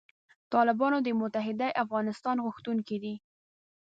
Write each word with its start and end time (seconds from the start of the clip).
طالبان 0.53 0.93
د 1.01 1.05
یوې 1.11 1.19
متحدې 1.21 1.69
افغانستان 1.83 2.35
غوښتونکي 2.45 2.97
دي. 3.03 3.15